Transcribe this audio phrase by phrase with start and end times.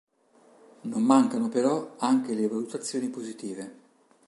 [0.85, 3.75] Non mancano però anche le valutazioni positive.